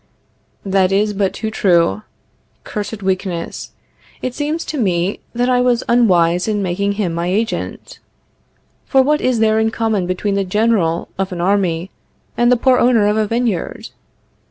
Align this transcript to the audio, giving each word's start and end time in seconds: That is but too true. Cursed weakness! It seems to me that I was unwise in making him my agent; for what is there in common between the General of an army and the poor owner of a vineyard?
That 0.65 0.91
is 0.91 1.13
but 1.13 1.31
too 1.31 1.51
true. 1.51 2.01
Cursed 2.63 3.03
weakness! 3.03 3.69
It 4.23 4.33
seems 4.33 4.65
to 4.65 4.79
me 4.81 5.19
that 5.33 5.47
I 5.47 5.61
was 5.61 5.83
unwise 5.87 6.47
in 6.47 6.63
making 6.63 6.93
him 6.93 7.13
my 7.13 7.27
agent; 7.27 7.99
for 8.87 9.03
what 9.03 9.21
is 9.21 9.37
there 9.37 9.59
in 9.59 9.69
common 9.69 10.07
between 10.07 10.33
the 10.33 10.43
General 10.43 11.07
of 11.19 11.31
an 11.31 11.39
army 11.39 11.91
and 12.35 12.51
the 12.51 12.57
poor 12.57 12.79
owner 12.79 13.05
of 13.05 13.15
a 13.15 13.27
vineyard? 13.27 13.89